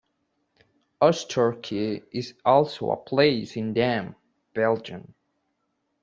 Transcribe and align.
Oostkerke 0.99 2.01
is 2.11 2.33
also 2.43 2.89
a 2.89 2.97
place 2.97 3.55
in 3.55 3.71
Damme, 3.71 4.15
Belgium. 4.51 5.13